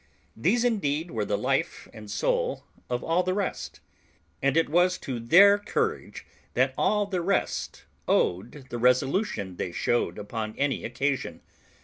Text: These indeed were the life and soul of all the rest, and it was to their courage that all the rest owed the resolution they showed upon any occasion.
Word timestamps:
These 0.35 0.63
indeed 0.65 1.11
were 1.11 1.25
the 1.25 1.37
life 1.37 1.87
and 1.93 2.09
soul 2.09 2.63
of 2.89 3.03
all 3.03 3.21
the 3.21 3.35
rest, 3.35 3.81
and 4.41 4.57
it 4.57 4.67
was 4.67 4.97
to 4.97 5.19
their 5.19 5.59
courage 5.59 6.25
that 6.55 6.73
all 6.75 7.05
the 7.05 7.21
rest 7.21 7.85
owed 8.07 8.65
the 8.71 8.79
resolution 8.79 9.57
they 9.57 9.71
showed 9.71 10.17
upon 10.17 10.57
any 10.57 10.83
occasion. 10.85 11.41